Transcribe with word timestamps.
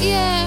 yeah. 0.00 0.39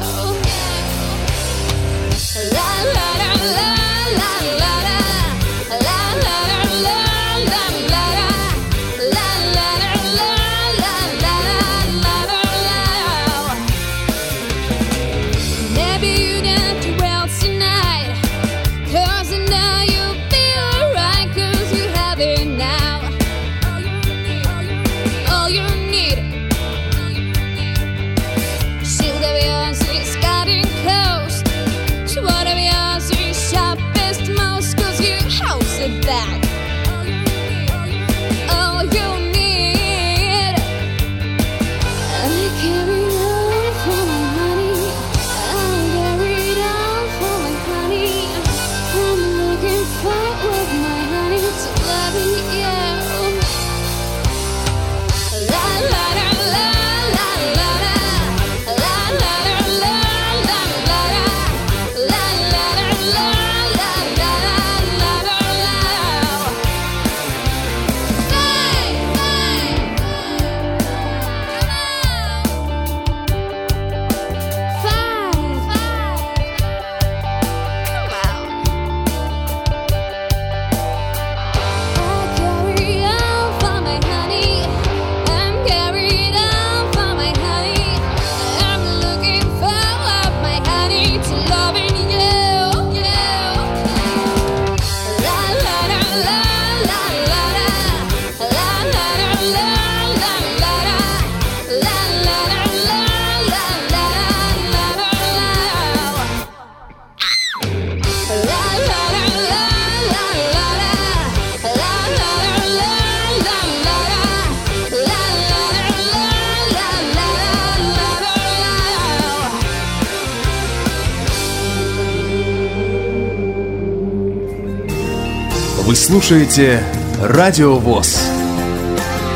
Вы 125.93 125.97
слушаете 125.97 126.83
Радио 127.21 127.75
ВОЗ. 127.75 128.17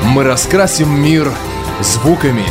Мы 0.05 0.23
раскрасим 0.23 0.89
мир 0.89 1.31
звуками. 1.81 2.45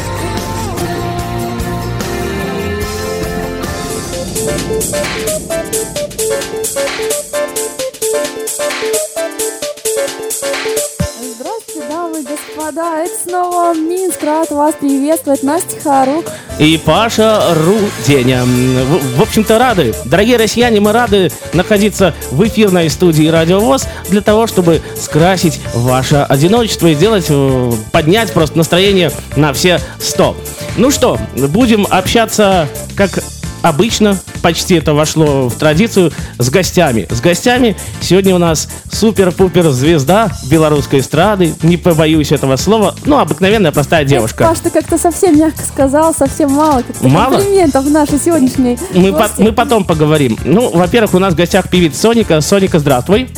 Здравствуйте, 11.35 11.89
дамы 11.89 12.21
и 12.21 12.23
господа, 12.23 13.03
это 13.03 13.23
снова 13.25 13.75
Минск, 13.75 14.23
рад 14.23 14.53
вас 14.53 14.77
приветствовать, 14.77 15.43
Настя 15.43 15.81
Харук 15.81 16.27
и 16.59 16.79
Паша 16.79 17.43
Руденя. 17.55 18.45
В, 18.45 19.19
в 19.19 19.23
общем-то, 19.23 19.59
рады. 19.59 19.95
Дорогие 20.05 20.37
россияне, 20.37 20.81
мы 20.81 20.93
рады 20.93 21.31
находиться 21.53 22.15
в 22.31 22.47
эфирной 22.47 22.89
студии 22.91 23.27
Радио 23.29 23.61
ВОЗ 23.61 23.87
для 24.09 24.21
того, 24.21 24.47
чтобы 24.47 24.81
скрасить 24.99 25.61
ваше 25.75 26.17
одиночество 26.17 26.87
и 26.87 26.95
сделать, 26.95 27.27
э, 27.29 27.73
поднять 27.93 28.33
просто 28.33 28.57
настроение 28.57 29.11
на 29.37 29.53
все 29.53 29.81
сто. 29.99 30.37
Ну 30.77 30.91
что, 30.91 31.19
будем 31.37 31.87
общаться 31.89 32.69
как 32.97 33.23
обычно 33.69 34.19
почти 34.43 34.77
это 34.77 34.95
вошло 34.95 35.49
в 35.49 35.55
традицию 35.55 36.13
с 36.39 36.51
гостями. 36.51 37.07
С 37.11 37.21
гостями 37.21 37.77
сегодня 38.01 38.35
у 38.35 38.39
нас 38.39 38.69
супер-пупер 38.93 39.71
звезда 39.71 40.31
белорусской 40.49 41.01
эстрады, 41.01 41.55
не 41.63 41.77
побоюсь 41.77 42.33
этого 42.33 42.57
слова, 42.57 42.95
ну, 43.05 43.19
обыкновенная 43.19 43.73
простая 43.73 44.05
девушка. 44.05 44.45
Паш, 44.45 44.61
ты 44.61 44.71
как-то 44.71 44.99
совсем 44.99 45.39
мягко 45.39 45.63
сказал, 45.63 46.15
совсем 46.15 46.53
мало 46.53 46.83
мало? 47.01 47.37
комплиментов 47.37 47.85
в 47.85 47.91
нашей 47.91 48.19
сегодняшней 48.19 48.79
мы, 48.95 49.13
по 49.13 49.31
мы 49.39 49.53
потом 49.53 49.85
поговорим. 49.85 50.39
Ну, 50.45 50.71
во-первых, 50.71 51.15
у 51.15 51.19
нас 51.19 51.35
в 51.35 51.37
гостях 51.37 51.69
певица 51.69 52.01
Соника. 52.01 52.41
Соника, 52.41 52.79
здравствуй. 52.79 53.31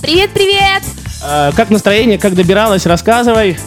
Привет, 0.00 0.30
привет! 0.32 0.82
Э, 1.24 1.50
как 1.54 1.70
настроение, 1.70 2.18
как 2.18 2.34
добиралась, 2.34 2.86
рассказывай. 2.86 3.58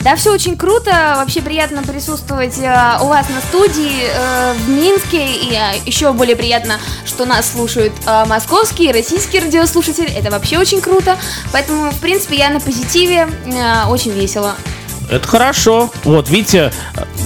Да, 0.00 0.16
все 0.16 0.32
очень 0.32 0.56
круто. 0.56 1.14
Вообще 1.16 1.42
приятно 1.42 1.82
присутствовать 1.82 2.58
э, 2.58 2.98
у 3.02 3.06
вас 3.06 3.28
на 3.28 3.40
студии 3.42 4.04
э, 4.04 4.54
в 4.54 4.68
Минске. 4.70 5.26
И 5.26 5.52
э, 5.52 5.78
еще 5.84 6.12
более 6.14 6.36
приятно, 6.36 6.78
что 7.04 7.26
нас 7.26 7.52
слушают 7.52 7.92
э, 8.06 8.24
московские 8.26 8.90
и 8.90 8.92
российские 8.92 9.42
радиослушатели. 9.42 10.10
Это 10.10 10.30
вообще 10.30 10.58
очень 10.58 10.80
круто. 10.80 11.18
Поэтому, 11.52 11.90
в 11.90 12.00
принципе, 12.00 12.38
я 12.38 12.48
на 12.48 12.60
позитиве. 12.60 13.28
Э, 13.46 13.88
очень 13.88 14.12
весело. 14.12 14.54
Это 15.10 15.28
хорошо. 15.28 15.90
Вот, 16.04 16.30
видите, 16.30 16.72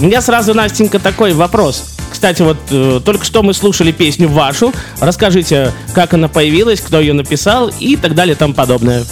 у 0.01 0.03
меня 0.03 0.21
сразу, 0.21 0.53
Настенька, 0.53 0.99
такой 0.99 1.33
вопрос. 1.33 1.95
Кстати, 2.11 2.41
вот 2.41 2.57
э, 2.71 2.99
только 3.05 3.23
что 3.23 3.41
мы 3.41 3.53
слушали 3.53 3.93
песню 3.93 4.27
вашу. 4.27 4.73
Расскажите, 4.99 5.71
как 5.93 6.13
она 6.13 6.27
появилась, 6.27 6.81
кто 6.81 6.99
ее 6.99 7.13
написал 7.13 7.71
и 7.79 7.95
так 7.95 8.15
далее 8.15 8.35
и 8.35 8.37
тому 8.37 8.53
подобное. 8.53 9.05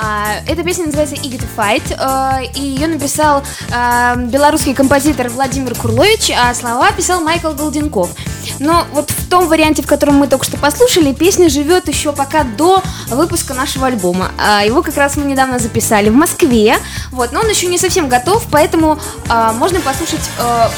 А, 0.00 0.40
эта 0.46 0.64
песня 0.64 0.86
называется 0.86 1.14
Eager 1.16 1.40
to 1.40 1.48
Fight, 1.56 1.82
э, 1.90 2.46
и 2.54 2.60
ее 2.60 2.88
написал 2.88 3.42
э, 3.70 4.16
белорусский 4.26 4.74
композитор 4.74 5.28
Владимир 5.28 5.74
Курлович, 5.74 6.32
а 6.36 6.52
слова 6.54 6.90
писал 6.92 7.20
Майкл 7.20 7.52
Голденков. 7.52 8.10
Но 8.58 8.86
вот 8.92 9.10
в 9.10 9.28
том 9.28 9.48
варианте, 9.48 9.82
в 9.82 9.86
котором 9.86 10.16
мы 10.16 10.26
только 10.26 10.44
что 10.44 10.56
послушали, 10.56 11.12
песня 11.12 11.48
живет 11.48 11.88
еще 11.88 12.12
пока 12.12 12.44
до 12.44 12.82
выпуска 13.08 13.54
нашего 13.54 13.86
альбома. 13.86 14.30
А, 14.38 14.64
его 14.64 14.82
как 14.82 14.96
раз 14.96 15.16
мы 15.16 15.24
недавно 15.24 15.58
записали 15.58 16.08
в 16.08 16.14
Москве, 16.14 16.78
вот, 17.10 17.32
но 17.32 17.40
он 17.40 17.48
еще 17.48 17.66
не 17.66 17.78
совсем 17.78 18.08
готов, 18.08 18.44
поэтому 18.50 18.98
а, 19.28 19.52
можно 19.52 19.80
послушать 19.80 20.20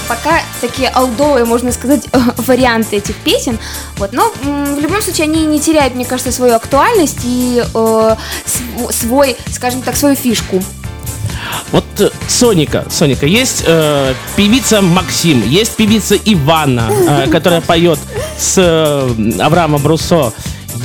пока 0.08 0.40
такие 0.60 0.88
алдовые, 0.88 1.44
можно 1.44 1.72
сказать, 1.72 2.04
варианты 2.36 2.96
этих 2.96 3.16
песен. 3.16 3.58
Вот, 3.96 4.12
но 4.12 4.32
в 4.42 4.78
любом 4.78 5.02
случае 5.02 5.24
они 5.24 5.46
не 5.46 5.60
теряют, 5.60 5.94
мне 5.94 6.04
кажется, 6.04 6.32
свою 6.32 6.54
актуальность 6.54 7.20
и 7.24 7.62
свой, 8.90 9.36
скажем 9.52 9.82
так, 9.82 9.96
свою 9.96 10.14
фишку. 10.14 10.62
Вот 11.72 11.84
э, 11.98 12.10
Соника, 12.28 12.86
Соника, 12.90 13.26
есть 13.26 13.64
э, 13.66 14.14
певица 14.36 14.80
Максим, 14.82 15.42
есть 15.48 15.76
певица 15.76 16.16
Ивана, 16.16 16.88
э, 16.90 17.26
которая 17.30 17.60
поет 17.60 17.98
с 18.38 18.54
э, 18.58 19.40
Авраамом 19.40 19.86
Руссо. 19.86 20.32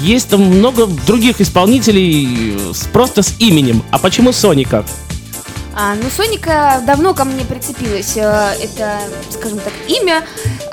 Есть 0.02 0.30
там 0.30 0.42
много 0.42 0.88
других 0.88 1.42
исполнителей 1.42 2.58
с, 2.74 2.88
просто 2.88 3.22
с 3.22 3.36
именем. 3.40 3.84
А 3.92 4.00
почему 4.00 4.32
Соника? 4.32 4.86
А, 5.74 5.96
ну, 5.96 6.10
Соника 6.10 6.82
давно 6.86 7.14
ко 7.14 7.24
мне 7.24 7.46
прицепилась. 7.46 8.18
Э, 8.18 8.54
это, 8.62 9.00
скажем 9.30 9.60
так, 9.60 9.74
имя. 9.88 10.24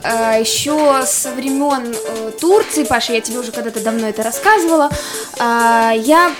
Э, 0.02 0.36
еще 0.38 1.02
со 1.06 1.30
времен 1.32 1.94
э, 1.94 2.30
Турции, 2.40 2.84
Паша, 2.84 3.12
я 3.12 3.20
тебе 3.20 3.38
уже 3.38 3.52
когда-то 3.52 3.80
давно 3.80 4.08
это 4.08 4.22
рассказывала. 4.22 4.90
А, 5.38 5.92
я 5.92 6.32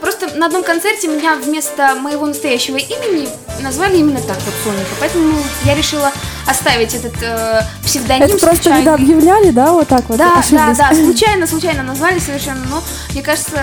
просто 0.00 0.36
на 0.36 0.46
одном 0.46 0.62
концерте 0.62 1.08
меня 1.08 1.36
вместо 1.36 1.94
моего 1.94 2.26
настоящего 2.26 2.76
имени 2.76 3.28
назвали 3.60 3.98
именно 3.98 4.20
так, 4.20 4.36
вот 4.44 4.54
Соника. 4.64 4.90
Поэтому 5.00 5.38
я 5.64 5.74
решила 5.74 6.12
оставить 6.46 6.94
этот 6.94 7.14
э, 7.22 7.62
псевдоним. 7.84 8.24
Это 8.24 8.38
просто 8.38 8.62
случайный. 8.62 8.84
когда 8.84 8.94
объявляли, 8.94 9.50
да, 9.50 9.72
вот 9.72 9.88
так 9.88 10.08
вот? 10.08 10.18
Да, 10.18 10.38
ошиблись. 10.38 10.76
да, 10.76 10.90
да, 10.90 10.94
случайно, 10.94 11.46
случайно 11.46 11.82
назвали 11.82 12.18
совершенно, 12.18 12.64
но 12.70 12.82
мне 13.12 13.22
кажется, 13.22 13.60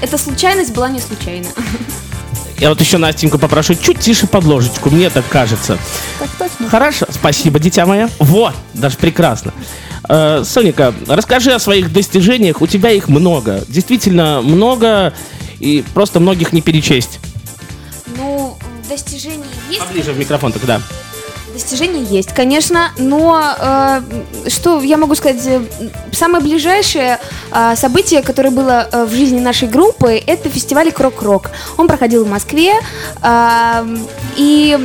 эта 0.00 0.18
случайность 0.18 0.72
была 0.72 0.88
не 0.88 1.00
случайна. 1.00 1.48
Я 2.58 2.70
вот 2.70 2.80
еще 2.80 2.98
Настеньку 2.98 3.38
попрошу 3.38 3.74
чуть 3.74 4.00
тише 4.00 4.26
под 4.26 4.44
ложечку, 4.44 4.90
мне 4.90 5.10
так 5.10 5.26
кажется. 5.28 5.78
Так 6.18 6.28
точно. 6.38 6.68
Хорошо, 6.68 7.06
спасибо, 7.10 7.58
дитя 7.60 7.86
моя. 7.86 8.10
Вот, 8.18 8.54
даже 8.74 8.96
прекрасно. 8.96 9.52
Э, 10.08 10.42
Соника, 10.44 10.92
расскажи 11.06 11.52
о 11.52 11.58
своих 11.60 11.92
достижениях. 11.92 12.60
У 12.60 12.66
тебя 12.66 12.90
их 12.90 13.08
много. 13.08 13.62
Действительно 13.68 14.42
много, 14.42 15.12
и 15.60 15.84
просто 15.94 16.18
многих 16.18 16.52
не 16.52 16.60
перечесть. 16.60 17.20
Ну, 18.16 18.56
достижений 18.88 19.44
есть. 19.70 19.80
Поближе 19.80 20.12
в 20.12 20.18
микрофон 20.18 20.52
тогда. 20.52 20.80
Достижения 21.58 22.04
есть, 22.04 22.32
конечно, 22.32 22.92
но 22.98 23.42
э, 23.58 24.00
что 24.48 24.80
я 24.80 24.96
могу 24.96 25.16
сказать? 25.16 25.44
э, 25.44 25.60
Самое 26.12 26.42
ближайшее 26.42 27.18
э, 27.50 27.74
событие, 27.74 28.22
которое 28.22 28.50
было 28.50 28.88
э, 28.92 29.04
в 29.04 29.10
жизни 29.10 29.40
нашей 29.40 29.66
группы, 29.66 30.22
это 30.24 30.48
фестиваль 30.48 30.92
Крок-Рок. 30.92 31.50
Он 31.76 31.88
проходил 31.88 32.24
в 32.24 32.30
Москве, 32.30 32.74
э, 33.22 33.96
и 34.36 34.78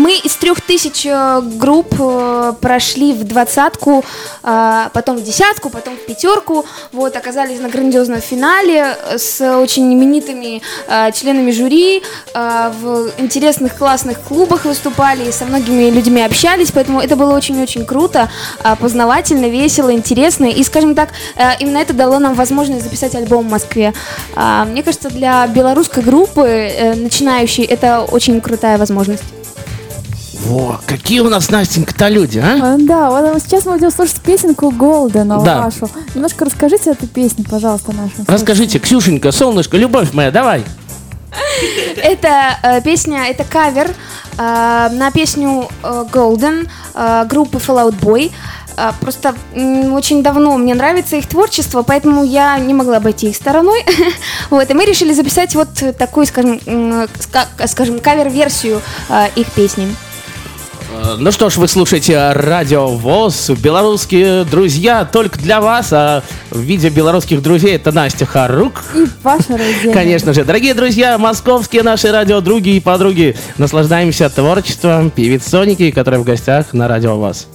мы 0.00 0.16
из 0.16 0.34
трех 0.36 0.60
тысяч 0.62 1.04
э, 1.06 1.40
групп 1.42 1.94
э, 1.98 2.54
прошли 2.60 3.12
в 3.12 3.24
двадцатку, 3.24 4.02
э, 4.42 4.88
потом 4.92 5.18
в 5.18 5.22
десятку, 5.22 5.68
потом 5.68 5.94
в 5.96 6.06
пятерку. 6.06 6.64
Вот, 6.92 7.16
оказались 7.16 7.60
на 7.60 7.68
грандиозном 7.68 8.20
финале 8.20 8.96
с 9.16 9.40
очень 9.58 9.92
именитыми 9.92 10.62
членами 11.12 11.50
жюри, 11.50 12.02
в 12.34 13.10
интересных 13.18 13.76
классных 13.76 14.20
клубах 14.20 14.64
выступали, 14.64 15.30
со 15.30 15.44
многими 15.44 15.90
людьми 15.90 16.22
общались, 16.22 16.70
поэтому 16.70 17.00
это 17.00 17.16
было 17.16 17.34
очень-очень 17.34 17.84
круто, 17.84 18.30
познавательно, 18.80 19.46
весело, 19.46 19.92
интересно. 19.92 20.46
И, 20.46 20.62
скажем 20.64 20.94
так, 20.94 21.10
именно 21.58 21.78
это 21.78 21.92
дало 21.92 22.18
нам 22.18 22.34
возможность 22.34 22.84
записать 22.84 23.14
альбом 23.14 23.48
в 23.48 23.50
Москве. 23.50 23.92
А, 24.34 24.64
Мне 24.64 24.82
кажется, 24.82 25.10
для 25.10 25.46
белорусской 25.46 26.02
группы, 26.02 26.94
начинающей, 26.96 27.64
это 27.64 28.02
очень 28.02 28.40
крутая 28.40 28.78
возможность. 28.78 29.22
Во, 30.44 30.80
какие 30.86 31.20
у 31.20 31.28
нас, 31.28 31.50
Настенька-то 31.50 32.08
люди, 32.08 32.38
а? 32.38 32.74
А, 32.74 32.76
Да, 32.78 33.10
вот 33.10 33.42
сейчас 33.42 33.66
мы 33.66 33.72
будем 33.72 33.90
слушать 33.90 34.20
песенку 34.20 34.70
Голдена 34.70 35.40
Да. 35.42 35.62
вашу. 35.62 35.90
Немножко 36.14 36.44
расскажите 36.46 36.90
эту 36.90 37.06
песню, 37.06 37.44
пожалуйста, 37.48 37.92
нашим 37.92 38.24
Расскажите, 38.26 38.78
Ксюшенька, 38.78 39.32
солнышко, 39.32 39.76
любовь 39.76 40.12
моя, 40.12 40.30
давай. 40.30 40.64
Это 42.02 42.58
э, 42.62 42.80
песня, 42.82 43.26
это 43.28 43.44
кавер 43.44 43.90
э, 43.90 44.88
на 44.92 45.10
песню 45.12 45.68
э, 45.82 46.04
Golden 46.10 46.68
э, 46.94 47.24
группы 47.28 47.58
Fallout 47.58 48.00
Boy. 48.00 48.32
Э, 48.76 48.90
просто 49.00 49.34
очень 49.52 50.22
давно 50.22 50.56
мне 50.56 50.74
нравится 50.74 51.16
их 51.16 51.28
творчество, 51.28 51.82
поэтому 51.82 52.24
я 52.24 52.58
не 52.58 52.74
могла 52.74 52.96
обойти 52.96 53.28
их 53.28 53.36
стороной. 53.36 53.84
вот, 54.50 54.68
и 54.70 54.74
мы 54.74 54.84
решили 54.86 55.12
записать 55.12 55.54
вот 55.54 55.68
такую, 55.98 56.26
скажем, 56.26 56.60
скажем 57.66 58.00
кавер-версию 58.00 58.80
э, 59.08 59.28
их 59.36 59.50
песни. 59.52 59.94
Э, 60.92 61.16
Ну 61.18 61.30
что 61.32 61.50
ж, 61.50 61.56
вы 61.56 61.68
слушаете 61.68 62.32
Радио 62.32 62.88
ВОЗ, 62.88 63.50
белорусские 63.50 64.44
друзья 64.44 65.04
только 65.04 65.38
для 65.38 65.60
вас, 65.60 65.92
а 65.92 66.22
в 66.50 66.58
виде 66.60 66.88
белорусских 66.88 67.42
друзей 67.42 67.76
это 67.76 67.92
Настя 67.92 68.26
Харук. 68.26 68.82
И 68.94 69.06
Паша 69.22 69.52
Руденя. 69.52 69.92
Конечно 69.92 70.32
же, 70.32 70.44
дорогие 70.44 70.74
друзья, 70.74 71.18
московские 71.18 71.82
наши 71.82 72.10
радиодруги 72.10 72.70
и 72.70 72.80
подруги, 72.80 73.36
наслаждаемся 73.58 74.28
творчеством 74.30 75.10
певиц 75.10 75.46
Соники, 75.46 75.90
которая 75.90 76.20
в 76.20 76.24
гостях 76.24 76.72
на 76.72 76.88
Радио 76.88 77.16
ВОЗ. 77.16 77.46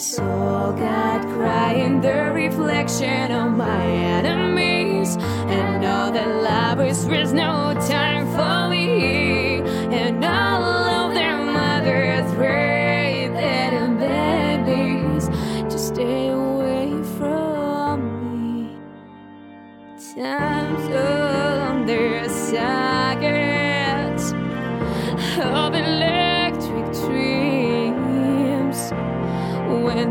Saw 0.00 0.72
God 0.72 1.22
cry 1.34 1.74
in 1.74 2.00
the 2.00 2.32
reflection 2.32 3.30
of 3.30 3.54
my 3.54 3.84
enemies. 3.84 5.16
And 5.16 5.84
all 5.84 6.10
the 6.10 6.26
lovers 6.26 7.04
was 7.04 7.34
no 7.34 7.74
time 7.86 8.26
for 8.32 8.59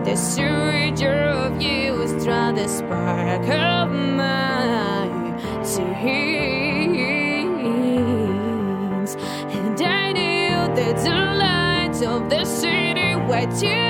the 0.10 0.16
surge 0.16 1.04
of 1.04 1.62
you 1.62 2.08
struck 2.08 2.56
the 2.56 2.68
spark 2.68 3.48
of 3.48 3.92
my 3.92 5.08
dreams 7.54 9.16
and 9.54 9.80
I 9.80 10.12
knew 10.12 10.74
the 10.76 10.94
lights 11.38 12.02
of 12.02 12.28
the 12.28 12.44
city 12.44 13.14
were 13.30 13.46
too 13.60 13.89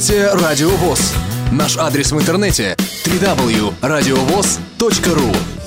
слушаете 0.00 0.32
Радио 0.32 0.70
ВОЗ. 0.70 1.12
Наш 1.52 1.76
адрес 1.76 2.10
в 2.12 2.18
интернете 2.18 2.74
www.radiovoz.ru 3.04 5.59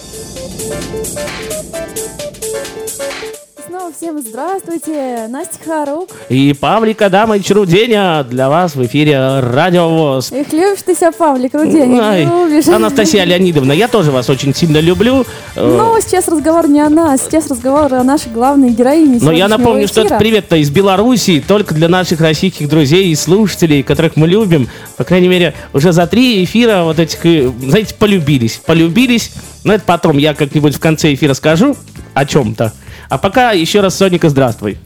здравствуйте. 4.27 5.27
Настя 5.30 5.58
Харук. 5.65 6.10
И 6.30 6.53
Павлик 6.53 7.01
Адамович 7.01 7.51
Руденя 7.51 8.24
для 8.24 8.50
вас 8.50 8.75
в 8.75 8.86
эфире 8.86 9.39
Радио 9.39 9.89
ВОЗ. 9.89 10.32
Эх, 10.32 10.51
любишь 10.53 10.82
ты 10.86 10.96
себя, 10.96 11.12
Павлик 11.12 11.53
Руденя, 11.53 12.01
Ай, 12.01 12.25
любишь. 12.25 12.68
Анастасия 12.68 13.24
Леонидовна, 13.25 13.74
я 13.74 13.88
тоже 13.88 14.12
вас 14.12 14.30
очень 14.30 14.56
сильно 14.56 14.77
люблю. 14.77 15.25
Э, 15.56 15.77
Ну, 15.77 16.00
сейчас 16.01 16.27
разговор 16.27 16.68
не 16.70 16.82
о 16.82 16.89
нас, 16.89 17.22
сейчас 17.24 17.50
разговор 17.50 17.94
о 17.94 18.03
нашей 18.03 18.32
главной 18.32 18.70
героине 18.70 19.20
Но 19.22 19.32
я 19.32 19.48
напомню, 19.48 19.88
что 19.88 20.01
эфира. 20.01 20.15
этот 20.15 20.20
привет-то 20.20 20.56
из 20.58 20.70
Беларуси, 20.70 21.44
только 21.46 21.74
для 21.74 21.89
наших 21.89 22.22
российских 22.22 22.70
друзей 22.70 23.10
и 23.12 23.15
слушателей, 23.15 23.84
которых 23.84 24.15
мы 24.15 24.27
любим. 24.27 24.70
По 24.98 25.03
крайней 25.03 25.27
мере, 25.27 25.53
уже 25.74 25.92
за 25.92 26.08
три 26.08 26.44
эфира 26.44 26.84
вот 26.84 27.00
этих, 27.00 27.25
э, 27.25 27.51
знаете, 27.62 27.94
полюбились. 27.96 28.62
Полюбились. 28.65 29.32
Но 29.63 29.74
это 29.74 29.84
потом 29.86 30.18
я 30.18 30.34
как-нибудь 30.34 30.75
в 30.75 30.80
конце 30.80 31.13
эфира 31.13 31.34
скажу 31.34 31.75
о 32.13 32.25
чем-то. 32.25 32.74
А 33.10 33.17
пока 33.17 33.51
еще 33.51 33.81
раз, 33.81 33.95
Соника, 33.95 34.29
здравствуй. 34.29 34.77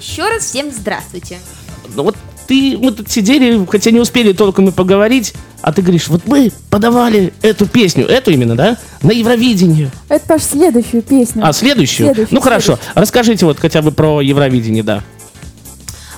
Еще 0.00 0.28
раз 0.28 0.44
всем 0.44 0.70
здравствуйте. 0.70 1.38
Ну 1.94 2.04
вот 2.04 2.16
ты, 2.46 2.76
мы 2.78 2.92
тут 2.92 3.10
сидели, 3.10 3.64
хотя 3.66 3.90
не 3.90 4.00
успели 4.00 4.32
толком 4.32 4.68
и 4.68 4.72
поговорить, 4.72 5.32
а 5.60 5.72
ты 5.72 5.80
говоришь, 5.82 6.08
вот 6.08 6.26
мы 6.26 6.52
подавали 6.70 7.32
эту 7.42 7.66
песню, 7.66 8.06
эту 8.06 8.30
именно, 8.32 8.56
да, 8.56 8.78
на 9.02 9.12
Евровидение. 9.12 9.90
Это, 10.08 10.26
Паш, 10.26 10.42
следующую 10.42 11.02
песню. 11.02 11.46
А, 11.46 11.52
следующую? 11.52 12.08
Следующую, 12.08 12.34
ну 12.34 12.40
хорошо, 12.40 12.78
расскажите 12.94 13.46
вот 13.46 13.58
хотя 13.58 13.80
бы 13.80 13.92
про 13.92 14.20
Евровидение, 14.20 14.82
да. 14.82 15.02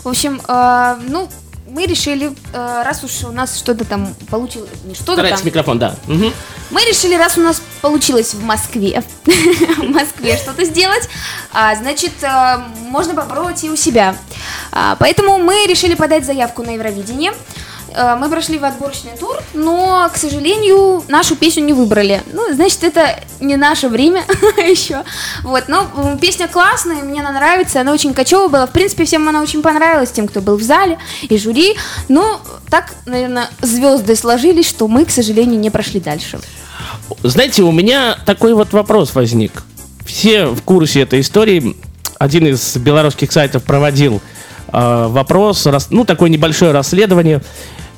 В 0.03 0.09
общем, 0.09 0.41
э, 0.47 0.97
ну, 1.09 1.29
мы 1.75 1.87
решили, 1.87 2.33
э, 2.53 2.83
раз 2.85 3.03
уж 3.03 3.25
у 3.25 3.33
нас 3.33 3.59
что-то 3.59 3.85
там 3.85 4.15
получилось, 4.31 4.71
не 4.85 4.95
что-то 4.95 5.15
Старайтесь 5.15 5.41
там, 5.41 5.47
микрофон, 5.47 5.79
да. 5.81 5.97
Мгм. 6.07 6.33
мы 6.71 6.81
решили, 6.83 7.17
раз 7.17 7.37
у 7.37 7.41
нас 7.41 7.61
получилось 7.83 8.33
в 8.33 8.45
Москве, 8.45 9.03
в 9.25 9.89
Москве 9.91 10.37
что-то 10.37 10.65
сделать, 10.65 11.09
а, 11.53 11.75
значит, 11.75 12.13
э, 12.23 12.63
можно 12.89 13.15
попробовать 13.15 13.65
и 13.65 13.71
у 13.71 13.77
себя. 13.77 14.15
А, 14.71 14.97
Поэтому 15.01 15.39
мы 15.39 15.67
решили 15.67 15.95
подать 15.95 16.25
заявку 16.25 16.63
на 16.63 16.71
Евровидение. 16.71 17.33
Э, 17.95 18.17
Мы 18.19 18.29
прошли 18.29 18.59
в 18.59 18.65
отборочный 18.65 19.13
тур, 19.19 19.37
но, 19.55 20.09
к 20.13 20.17
сожалению, 20.17 21.05
нашу 21.09 21.37
песню 21.37 21.63
не 21.63 21.73
выбрали. 21.73 22.23
Ну, 22.33 22.53
значит, 22.53 22.83
это 22.83 23.21
не 23.41 23.57
наше 23.57 23.89
время 23.89 24.25
еще. 24.57 25.05
Вот, 25.43 25.65
но 25.69 25.87
песня 26.21 26.49
классная, 26.49 27.03
мне 27.03 27.21
она 27.21 27.31
нравится, 27.31 27.81
она 27.81 27.93
очень 27.93 28.13
кочевая 28.13 28.49
была. 28.49 28.67
В 28.67 28.73
принципе, 28.73 29.05
всем 29.05 29.29
она 29.29 29.41
очень 29.43 29.63
понравилась, 29.63 30.11
тем, 30.11 30.27
кто 30.27 30.41
был 30.41 30.57
в 30.57 30.63
зале 30.63 30.99
и 31.23 31.39
жюри. 31.39 31.77
Но 32.09 32.41
так, 32.69 32.95
наверное, 33.07 33.49
звезды 33.61 34.17
сложились, 34.17 34.69
что 34.69 34.89
мы, 34.89 35.05
к 35.05 35.11
сожалению, 35.11 35.61
не 35.61 35.71
прошли 35.71 36.01
дальше. 36.01 36.41
Знаете, 37.23 37.63
у 37.63 37.71
меня 37.73 38.19
такой 38.27 38.55
вот 38.55 38.73
вопрос 38.73 39.15
возник. 39.15 39.63
Все 40.05 40.47
в 40.47 40.63
курсе 40.63 41.03
этой 41.03 41.21
истории. 41.21 41.77
Один 42.19 42.47
из 42.47 42.77
белорусских 42.77 43.31
сайтов 43.33 43.63
проводил 43.65 44.21
э, 44.73 45.07
вопрос, 45.09 45.67
ну, 45.91 46.05
такое 46.05 46.31
небольшое 46.31 46.73
расследование. 46.73 47.43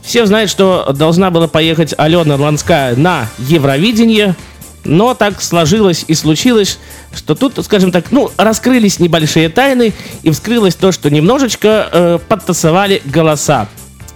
Все 0.07 0.25
знают, 0.25 0.49
что 0.49 0.93
должна 0.97 1.33
была 1.33 1.49
поехать 1.49 1.93
Алена 1.99 2.37
Ланская 2.37 2.95
на 2.95 3.29
Евровидение, 3.39 4.37
но 4.85 5.15
так 5.15 5.43
сложилось 5.43 6.05
и 6.07 6.15
случилось, 6.15 6.79
что 7.13 7.35
тут, 7.35 7.59
скажем 7.65 7.91
так, 7.91 8.13
ну, 8.13 8.31
раскрылись 8.37 9.01
небольшие 9.01 9.49
тайны, 9.49 9.93
и 10.23 10.31
вскрылось 10.31 10.77
то, 10.77 10.93
что 10.93 11.11
немножечко 11.11 11.89
э, 11.91 12.19
подтасовали 12.29 13.03
голоса. 13.05 13.67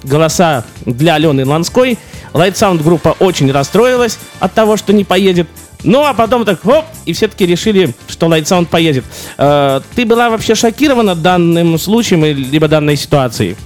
Голоса 0.04 0.64
для 0.86 1.16
Алены 1.16 1.44
Ланской. 1.44 1.98
Light 2.34 2.54
Sound 2.54 2.84
группа 2.84 3.16
очень 3.18 3.50
расстроилась 3.50 4.16
от 4.38 4.54
того, 4.54 4.76
что 4.76 4.92
не 4.92 5.02
поедет. 5.02 5.48
Ну, 5.82 6.04
а 6.04 6.14
потом 6.14 6.44
так, 6.44 6.64
оп, 6.66 6.84
и 7.04 7.12
все-таки 7.12 7.46
решили, 7.46 7.92
что 8.06 8.28
Light 8.28 8.44
Sound 8.44 8.66
поедет. 8.66 9.04
Э, 9.38 9.80
ты 9.96 10.06
была 10.06 10.30
вообще 10.30 10.54
шокирована 10.54 11.16
данным 11.16 11.76
случаем, 11.80 12.24
либо 12.24 12.68
данной 12.68 12.94
ситуацией? 12.94 13.56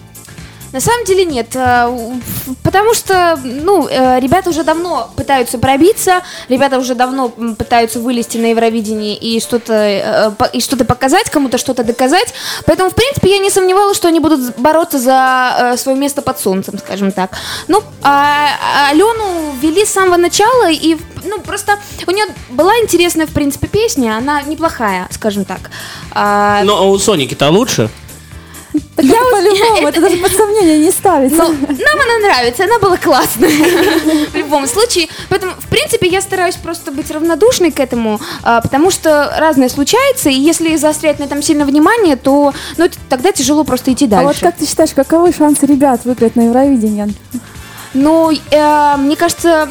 На 0.75 0.81
самом 0.81 1.05
деле 1.05 1.25
нет, 1.25 1.55
э, 1.55 2.19
потому 2.65 2.95
что, 2.95 3.39
ну, 3.45 3.87
э, 3.89 4.19
ребята 4.19 4.51
уже 4.51 4.65
давно 4.65 5.09
пытаются 5.15 5.57
пробиться, 5.57 6.23
ребята 6.49 6.81
уже 6.81 6.97
давно 6.97 7.29
пытаются 7.29 8.01
вылезти 8.01 8.39
на 8.39 8.47
Евровидение 8.47 9.17
и 9.17 9.39
что-то 9.39 9.73
э, 9.73 10.33
и 10.53 10.61
что-то 10.61 10.85
показать, 10.85 11.31
кому-то 11.31 11.59
что-то 11.59 11.85
доказать, 11.85 12.35
поэтому, 12.67 12.91
в 12.91 12.95
принципе, 12.97 13.31
я 13.31 13.39
не 13.39 13.51
сомневалась, 13.51 13.97
что 13.97 14.09
они 14.09 14.19
будут 14.19 14.59
бороться 14.59 14.99
за 14.99 15.77
свое 15.79 15.97
место 15.97 16.23
под 16.23 16.41
солнцем, 16.41 16.77
скажем 16.79 17.13
так. 17.13 17.39
Ну, 17.69 17.81
а 18.03 18.49
а 18.61 18.91
Алену 18.91 19.53
вели 19.63 19.85
с 19.85 19.93
самого 19.93 20.17
начала 20.17 20.73
и, 20.73 20.97
ну, 21.23 21.39
просто 21.39 21.79
у 22.05 22.11
нее 22.11 22.27
была 22.51 22.77
интересная, 22.79 23.29
в 23.29 23.33
принципе, 23.33 23.69
песня, 23.69 24.17
она 24.17 24.43
неплохая, 24.43 25.07
скажем 25.13 25.45
так. 25.45 25.71
А, 26.11 26.65
Но 26.65 26.91
у 26.91 26.99
Соники-то 26.99 27.49
лучше. 27.51 27.91
Так 28.97 29.05
это 29.05 29.15
по-любому, 29.31 29.89
это 29.89 30.01
даже 30.01 30.17
под 30.17 30.33
сомнение 30.33 30.79
не 30.79 30.91
ставится. 30.91 31.37
Ну, 31.37 31.49
нам 31.49 32.01
она 32.01 32.19
нравится, 32.29 32.65
она 32.65 32.79
была 32.79 32.97
классная 32.97 33.51
в 34.31 34.35
любом 34.35 34.67
случае. 34.67 35.09
Поэтому, 35.29 35.53
в 35.59 35.69
принципе, 35.69 36.09
я 36.09 36.21
стараюсь 36.21 36.57
просто 36.57 36.91
быть 36.91 37.11
равнодушной 37.11 37.71
к 37.71 37.79
этому, 37.81 38.21
а, 38.43 38.61
потому 38.61 38.91
что 38.91 39.35
разное 39.39 39.69
случается, 39.69 40.29
и 40.31 40.35
если 40.35 40.75
заострять 40.77 41.19
на 41.19 41.25
этом 41.25 41.43
сильно 41.43 41.65
внимание, 41.65 42.17
то 42.17 42.53
ну, 42.77 42.89
тогда 43.09 43.33
тяжело 43.33 43.65
просто 43.65 43.93
идти 43.93 44.07
А 44.07 44.23
вот 44.23 44.27
дальше. 44.27 44.41
как 44.41 44.57
ты 44.57 44.67
считаешь, 44.67 44.91
каковы 44.91 45.33
шансы 45.33 45.67
ребят 45.67 46.05
выиграть 46.05 46.37
на 46.37 46.43
Евровидение? 46.43 47.09
Ну, 47.95 48.33
э, 48.33 48.97
мне 48.97 49.15
кажется, 49.17 49.69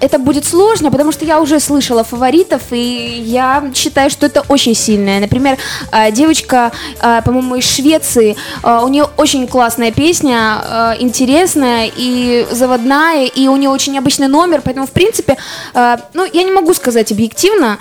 это 0.00 0.18
будет 0.18 0.44
сложно, 0.44 0.90
потому 0.90 1.12
что 1.12 1.24
я 1.24 1.40
уже 1.40 1.60
слышала 1.60 2.04
фаворитов, 2.04 2.62
и 2.72 3.22
я 3.24 3.70
считаю, 3.74 4.10
что 4.10 4.26
это 4.26 4.42
очень 4.48 4.74
сильная. 4.74 5.20
Например, 5.20 5.58
э, 5.92 6.12
девочка, 6.12 6.72
э, 7.00 7.22
по-моему, 7.24 7.56
из 7.56 7.64
Швеции, 7.64 8.36
э, 8.62 8.80
у 8.82 8.88
нее 8.88 9.06
очень 9.16 9.46
классная 9.46 9.92
песня, 9.92 10.96
интересная 11.00 11.90
и 11.96 12.46
заводная, 12.50 13.26
и 13.26 13.48
у 13.48 13.56
нее 13.56 13.70
очень 13.70 13.92
необычный 13.92 14.28
номер, 14.28 14.60
поэтому, 14.64 14.86
в 14.86 14.90
принципе, 14.90 15.36
ну, 15.74 16.24
я 16.32 16.42
не 16.42 16.50
могу 16.50 16.74
сказать 16.74 17.12
объективно, 17.12 17.78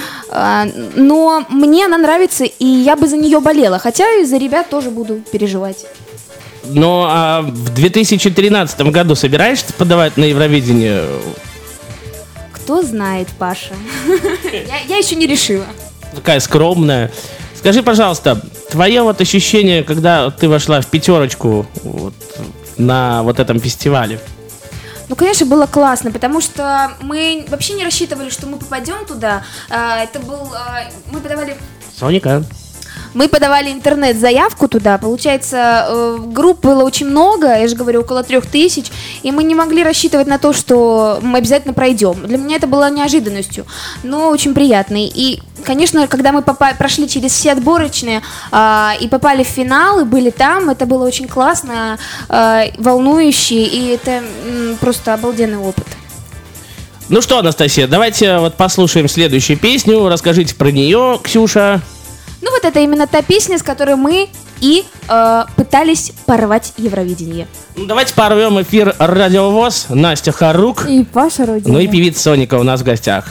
но 0.95 1.43
мне 1.49 1.85
она 1.85 1.97
нравится, 1.97 2.45
и 2.45 2.65
я 2.65 2.95
бы 2.95 3.07
за 3.07 3.17
нее 3.17 3.39
болела, 3.39 3.79
хотя 3.79 4.05
и 4.19 4.25
за 4.25 4.37
ребят 4.37 4.69
тоже 4.69 4.89
буду 4.89 5.21
переживать. 5.31 5.85
Но 6.71 7.07
а 7.09 7.41
в 7.41 7.73
2013 7.73 8.81
году 8.91 9.15
собираешься 9.15 9.73
подавать 9.73 10.17
на 10.17 10.25
Евровидение? 10.25 11.03
Кто 12.69 12.83
знает, 12.83 13.29
Паша? 13.39 13.73
Я, 14.87 14.97
еще 14.97 15.15
не 15.15 15.25
решила. 15.25 15.65
Такая 16.13 16.39
скромная. 16.39 17.11
Скажи, 17.55 17.81
пожалуйста, 17.81 18.39
твое 18.69 19.01
вот 19.01 19.19
ощущение, 19.21 19.83
когда 19.83 20.29
ты 20.29 20.47
вошла 20.47 20.79
в 20.79 20.85
пятерочку 20.85 21.65
вот, 21.83 22.13
на 22.77 23.23
вот 23.23 23.39
этом 23.39 23.59
фестивале? 23.59 24.19
Ну, 25.07 25.15
конечно, 25.15 25.47
было 25.47 25.65
классно, 25.65 26.11
потому 26.11 26.41
что 26.41 26.91
мы 27.01 27.43
вообще 27.49 27.73
не 27.73 27.83
рассчитывали, 27.83 28.29
что 28.29 28.45
мы 28.45 28.57
попадем 28.57 29.03
туда. 29.07 29.43
А, 29.71 30.03
Это 30.03 30.19
был... 30.19 30.51
а, 30.53 30.83
Мы 31.11 31.21
подавали 31.21 31.57
Соника? 31.99 32.43
Мы 33.13 33.27
подавали 33.27 33.71
интернет-заявку 33.71 34.67
туда, 34.67 34.97
получается, 34.97 35.85
э, 35.87 36.17
групп 36.27 36.61
было 36.61 36.83
очень 36.83 37.07
много, 37.07 37.47
я 37.47 37.67
же 37.67 37.75
говорю, 37.75 38.01
около 38.01 38.23
трех 38.23 38.45
тысяч, 38.45 38.87
и 39.23 39.31
мы 39.31 39.43
не 39.43 39.55
могли 39.55 39.83
рассчитывать 39.83 40.27
на 40.27 40.37
то, 40.37 40.53
что 40.53 41.19
мы 41.21 41.39
обязательно 41.39 41.73
пройдем. 41.73 42.25
Для 42.27 42.37
меня 42.37 42.57
это 42.57 42.67
было 42.67 42.89
неожиданностью, 42.89 43.65
но 44.03 44.29
очень 44.29 44.53
приятной. 44.53 45.05
И, 45.13 45.41
конечно, 45.63 46.07
когда 46.07 46.31
мы 46.31 46.41
попа- 46.41 46.77
прошли 46.77 47.07
через 47.07 47.31
все 47.31 47.51
отборочные 47.53 48.21
а, 48.51 48.93
и 48.99 49.07
попали 49.07 49.43
в 49.43 49.47
финал, 49.47 49.99
и 50.01 50.03
были 50.03 50.29
там, 50.29 50.69
это 50.69 50.85
было 50.85 51.05
очень 51.05 51.27
классно, 51.27 51.97
а, 52.27 52.63
волнующе, 52.77 53.63
и 53.63 53.87
это 53.87 54.21
м, 54.45 54.77
просто 54.79 55.13
обалденный 55.13 55.57
опыт. 55.57 55.87
Ну 57.09 57.21
что, 57.21 57.39
Анастасия, 57.39 57.87
давайте 57.87 58.37
вот 58.37 58.53
послушаем 58.53 59.09
следующую 59.09 59.57
песню. 59.57 60.07
Расскажите 60.09 60.53
про 60.53 60.71
нее, 60.71 61.19
Ксюша. 61.23 61.81
Вот 62.61 62.67
это 62.67 62.81
именно 62.81 63.07
та 63.07 63.21
песня, 63.21 63.57
с 63.57 63.63
которой 63.63 63.95
мы 63.95 64.27
и 64.59 64.83
э, 65.07 65.43
пытались 65.55 66.11
порвать 66.25 66.73
Евровидение. 66.75 67.47
Ну, 67.77 67.85
давайте 67.85 68.13
порвем 68.13 68.61
эфир 68.61 68.93
Радиовоз. 68.99 69.85
Настя 69.87 70.33
Харук. 70.33 70.85
И 70.85 71.05
Паша 71.05 71.45
Рудин. 71.45 71.71
Ну 71.71 71.79
и 71.79 71.87
певица 71.87 72.21
Соника 72.21 72.55
у 72.55 72.63
нас 72.63 72.81
в 72.81 72.83
гостях. 72.83 73.27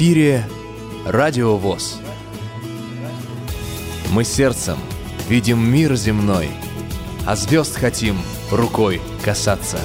Эфире 0.00 0.46
Радио 1.04 1.56
ВОЗ. 1.56 1.98
Мы 4.10 4.24
сердцем 4.24 4.78
видим 5.28 5.62
мир 5.62 5.94
земной, 5.94 6.48
а 7.26 7.36
звезд 7.36 7.76
хотим 7.76 8.16
рукой 8.50 9.02
касаться. 9.22 9.76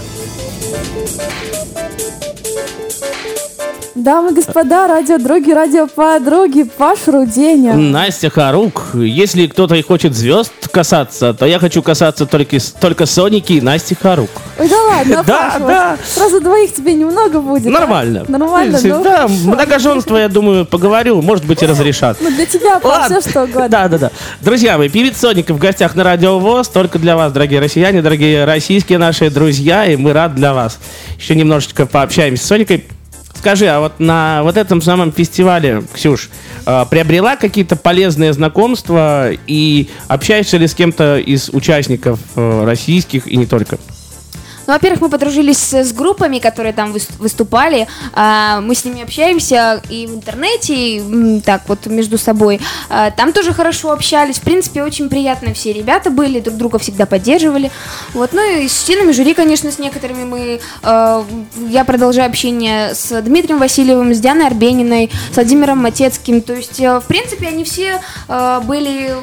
Дамы 3.94 4.32
и 4.32 4.36
господа, 4.36 4.88
радиодруги, 4.88 5.52
радиоподруги, 5.52 6.64
Паш 6.64 7.08
Руденя. 7.08 7.74
Настя 7.74 8.30
Харук. 8.30 8.92
Если 8.94 9.48
кто-то 9.48 9.76
и 9.76 9.82
хочет 9.82 10.16
звезд 10.16 10.65
касаться, 10.76 11.34
то 11.34 11.46
я 11.46 11.58
хочу 11.58 11.82
касаться 11.82 12.26
только, 12.26 12.58
только 12.82 13.06
Соники 13.06 13.54
и 13.54 13.62
Насти 13.62 13.96
Харук. 13.96 14.30
Ой, 14.60 14.68
да 14.68 14.76
ладно, 14.84 15.24
Да, 15.28 15.56
да. 15.60 15.98
сразу 16.06 16.42
двоих 16.42 16.74
тебе 16.74 16.94
немного 16.94 17.40
будет. 17.40 17.68
а? 17.68 17.70
Нормально. 17.70 18.26
Нормально, 18.28 18.78
ну, 18.84 19.02
Да, 19.02 19.26
многоженство, 19.30 20.18
я 20.18 20.28
думаю, 20.28 20.66
поговорю, 20.66 21.22
может 21.22 21.46
быть, 21.46 21.64
и 21.64 21.66
разрешат. 21.66 22.18
Ну, 22.20 22.30
для 22.30 22.46
тебя, 22.46 22.80
все 23.06 23.22
что 23.22 23.44
угодно. 23.44 23.70
Да, 23.70 23.88
да, 23.88 23.98
да. 23.98 24.12
Друзья 24.42 24.78
мои, 24.78 24.90
певец 24.90 25.18
Соника 25.18 25.54
в 25.54 25.60
гостях 25.60 25.96
на 25.96 26.04
Радио 26.04 26.40
ВОЗ. 26.40 26.68
Только 26.68 27.00
для 27.00 27.16
вас, 27.16 27.32
дорогие 27.32 27.62
россияне, 27.62 28.02
дорогие 28.02 28.44
российские 28.44 28.98
наши 28.98 29.30
друзья. 29.30 29.86
И 29.86 29.96
мы 29.96 30.12
рады 30.12 30.36
для 30.36 30.54
вас. 30.54 30.78
Еще 31.18 31.36
немножечко 31.36 31.86
пообщаемся 31.86 32.44
с 32.44 32.48
Соникой. 32.48 32.84
Скажи, 33.46 33.68
а 33.68 33.80
вот 33.80 34.00
на 34.00 34.42
вот 34.42 34.58
этом 34.58 34.82
самом 34.82 35.12
фестивале, 35.12 35.84
Ксюш, 35.94 36.32
э, 36.66 36.86
приобрела 36.90 37.36
какие-то 37.36 37.76
полезные 37.76 38.34
знакомства 38.34 39.30
и 39.46 39.88
общаешься 40.08 40.58
ли 40.58 40.66
с 40.66 40.74
кем-то 40.74 41.20
из 41.20 41.50
участников 41.50 42.20
э, 42.36 42.66
российских 42.66 43.28
и 43.28 43.38
не 43.38 43.46
только? 43.46 43.78
Ну, 44.68 44.74
во-первых, 44.74 45.02
мы 45.02 45.10
подружились 45.10 45.74
с, 45.74 45.94
группами, 45.94 46.40
которые 46.40 46.74
там 46.74 46.92
выс- 46.94 47.10
выступали. 47.20 47.88
А, 48.14 48.62
мы 48.62 48.76
с 48.76 48.84
ними 48.84 49.04
общаемся 49.04 49.82
и 49.90 50.08
в 50.08 50.16
интернете, 50.16 50.74
и 50.76 51.42
так 51.42 51.62
вот 51.68 51.86
между 51.86 52.18
собой. 52.18 52.60
А, 52.90 53.12
там 53.12 53.32
тоже 53.34 53.54
хорошо 53.54 53.92
общались. 53.92 54.38
В 54.38 54.42
принципе, 54.42 54.84
очень 54.84 55.10
приятные 55.10 55.54
все 55.54 55.72
ребята 55.74 56.10
были, 56.10 56.40
друг 56.40 56.58
друга 56.58 56.80
всегда 56.80 57.06
поддерживали. 57.06 57.72
Вот, 58.14 58.34
ну 58.34 58.42
и 58.60 58.68
с 58.68 58.84
членами 58.84 59.12
жюри, 59.12 59.34
конечно, 59.34 59.72
с 59.72 59.80
некоторыми 59.80 60.24
мы... 60.24 60.60
э, 60.84 61.24
я 61.70 61.86
продолжаю 61.86 62.28
общение 62.30 62.94
с 62.96 63.22
Дмитрием 63.22 63.60
Васильевым, 63.60 64.14
с 64.14 64.20
Дианой 64.20 64.48
Арбениной, 64.48 65.12
с 65.32 65.36
Владимиром 65.36 65.80
Матецким. 65.80 66.42
То 66.42 66.54
есть, 66.54 66.80
э, 66.80 67.00
в 67.00 67.06
принципе, 67.06 67.48
они 67.48 67.64
все 67.64 68.02
были 68.28 69.14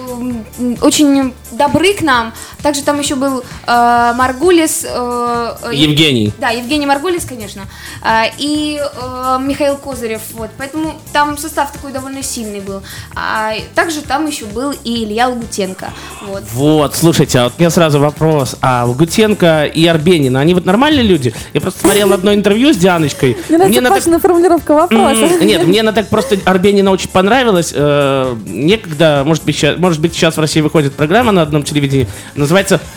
очень 0.81 1.33
добры 1.53 1.95
к 1.95 2.03
нам. 2.03 2.33
Также 2.63 2.83
там 2.83 2.99
еще 2.99 3.15
был 3.17 3.43
э, 3.67 4.13
Маргулис. 4.15 4.85
э, 4.89 5.55
э, 5.65 5.75
Евгений. 5.75 6.33
Да, 6.39 6.51
Евгений 6.51 6.87
Маргулис, 6.87 7.25
конечно. 7.25 7.63
А, 8.03 8.27
и 8.39 8.81
э, 8.81 9.39
Михаил 9.41 9.77
Козырев. 9.77 10.21
Вот. 10.33 10.51
Поэтому 10.59 10.95
там 11.13 11.37
состав 11.39 11.73
такой 11.73 11.93
довольно 11.93 12.23
сильный 12.23 12.61
был. 12.61 12.83
А 13.17 13.55
также 13.75 14.03
там 14.03 14.27
еще 14.27 14.45
был 14.47 14.73
и 14.85 15.05
Илья 15.05 15.29
Лагутенко. 15.29 15.91
Вот. 16.27 16.43
Вот, 16.53 16.95
слушайте, 16.95 17.41
а 17.41 17.45
вот 17.45 17.55
у 17.59 17.61
меня 17.61 17.71
сразу 17.71 17.99
вопрос. 17.99 18.57
А 18.63 18.85
Лагутенко 18.87 19.65
и 19.67 19.87
Арбенина, 19.87 20.41
они 20.41 20.55
вот 20.55 20.65
нормальные 20.65 21.03
люди? 21.05 21.35
Я 21.53 21.61
просто 21.61 21.81
смотрел 21.81 22.13
одно 22.13 22.33
интервью 22.33 22.73
с 22.73 22.77
Дианочкой. 22.77 23.37
Мне 23.49 23.81
нравится 23.81 24.19
формулировка 24.19 24.75
вопроса. 24.75 25.25
М, 25.25 25.47
Нет, 25.47 25.67
мне 25.67 25.81
она 25.81 25.93
так 25.93 26.09
просто 26.09 26.39
Арбенина 26.45 26.91
очень 26.91 27.09
понравилась. 27.11 27.73
Э, 27.75 28.35
Некогда, 28.47 29.23
может 29.27 29.45
быть, 29.45 29.57
сейчас, 29.57 29.79
может 29.79 30.01
быть, 30.01 30.15
сейчас 30.15 30.37
в 30.37 30.41
России 30.41 30.61
выходит 30.61 30.95
программа 30.95 31.33
на 31.33 31.43
одном 31.43 31.63
телевидении, 31.65 32.07
называется 32.35 32.52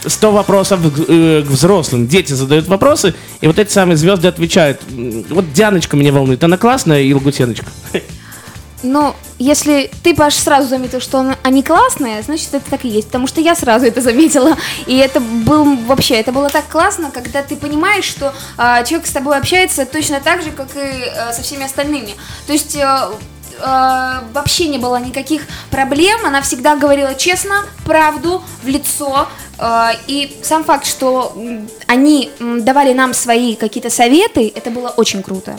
«100 0.06 0.32
вопросов 0.32 0.80
к, 0.82 1.00
э, 1.08 1.44
к 1.44 1.50
взрослым». 1.50 2.08
Дети 2.08 2.34
задают 2.34 2.68
вопросы, 2.68 3.13
и 3.41 3.48
вот 3.48 3.60
эти 3.60 3.72
самые 3.72 3.98
звезды 3.98 4.28
отвечают. 4.28 4.82
Вот 5.30 5.52
Дианочка 5.54 5.98
меня 5.98 6.12
волнует, 6.12 6.44
она 6.44 6.58
классная 6.58 7.02
и 7.02 7.13
Лагутеночка. 7.13 7.68
Но 8.84 9.15
если 9.39 9.89
ты, 10.04 10.13
Паш, 10.13 10.36
сразу 10.36 10.70
заметил, 10.70 11.02
что 11.02 11.18
он- 11.18 11.36
они 11.44 11.63
классные, 11.63 12.22
значит, 12.22 12.54
это 12.54 12.70
так 12.70 12.86
и 12.86 12.88
есть. 12.88 13.08
Потому 13.08 13.26
что 13.26 13.41
я 13.41 13.56
сразу 13.56 13.86
это 13.86 14.00
заметила. 14.02 14.56
И 14.86 14.96
это 14.98 15.20
был 15.20 15.76
вообще, 15.88 16.15
это 16.15 16.32
было 16.32 16.50
так 16.50 16.68
классно, 16.68 17.10
когда 17.12 17.41
ты 17.41 17.56
понимаешь, 17.56 18.06
что 18.06 18.34
а, 18.58 18.84
человек 18.84 19.08
с 19.08 19.12
тобой 19.12 19.38
общается 19.38 19.86
точно 19.86 20.20
так 20.20 20.44
же, 20.44 20.52
как 20.52 20.68
и 20.76 20.80
а, 20.80 21.34
со 21.34 21.41
всеми 21.41 21.65
остальными. 21.65 22.12
То 22.46 22.54
есть 22.54 22.78
а, 22.78 23.12
а, 23.62 24.24
вообще 24.34 24.68
не 24.68 24.78
было 24.78 24.98
никаких 25.00 25.44
проблем. 25.70 26.26
Она 26.26 26.41
всегда 26.41 26.76
говорила 26.76 27.15
честно, 27.15 27.65
правду, 27.86 28.41
в 28.63 28.68
лицо. 28.68 29.28
А, 29.58 29.91
И 30.08 30.38
сам 30.44 30.63
факт, 30.63 30.86
что 30.86 31.36
они 31.88 32.32
давали 32.39 32.94
нам 32.94 33.13
свои 33.13 33.56
какие-то 33.56 33.89
советы, 33.89 34.52
это 34.56 34.70
было 34.72 34.89
очень 34.89 35.24
круто. 35.24 35.58